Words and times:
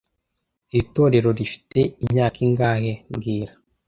Iri 0.69 0.81
torero 0.93 1.29
rifite 1.39 1.79
imyaka 2.03 2.37
ingahe 2.47 2.91
mbwira 3.09 3.51